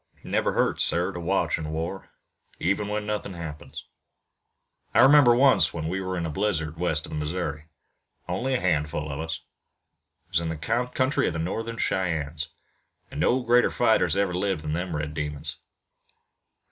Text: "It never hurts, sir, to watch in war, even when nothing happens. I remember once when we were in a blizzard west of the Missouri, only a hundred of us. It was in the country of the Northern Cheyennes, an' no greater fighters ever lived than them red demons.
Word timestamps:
"It 0.23 0.31
never 0.31 0.53
hurts, 0.53 0.83
sir, 0.83 1.11
to 1.11 1.19
watch 1.19 1.59
in 1.59 1.69
war, 1.71 2.09
even 2.59 2.87
when 2.87 3.05
nothing 3.05 3.35
happens. 3.35 3.85
I 4.95 5.03
remember 5.03 5.35
once 5.35 5.75
when 5.75 5.87
we 5.87 6.01
were 6.01 6.17
in 6.17 6.25
a 6.25 6.29
blizzard 6.31 6.75
west 6.79 7.05
of 7.05 7.11
the 7.11 7.17
Missouri, 7.19 7.65
only 8.27 8.55
a 8.55 8.59
hundred 8.61 8.95
of 8.97 9.19
us. 9.19 9.41
It 10.25 10.29
was 10.29 10.39
in 10.39 10.49
the 10.49 10.57
country 10.57 11.27
of 11.27 11.33
the 11.33 11.37
Northern 11.37 11.77
Cheyennes, 11.77 12.47
an' 13.11 13.19
no 13.19 13.41
greater 13.43 13.69
fighters 13.69 14.17
ever 14.17 14.33
lived 14.33 14.63
than 14.63 14.73
them 14.73 14.95
red 14.95 15.13
demons. 15.13 15.57